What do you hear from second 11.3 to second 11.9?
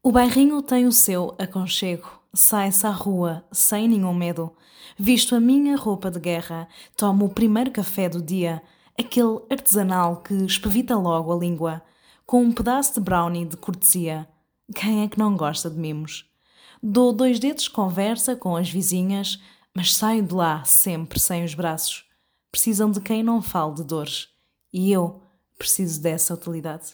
a língua,